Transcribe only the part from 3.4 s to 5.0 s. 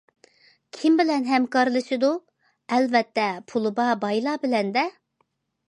پۇلى بار بايلار بىلەن- دە!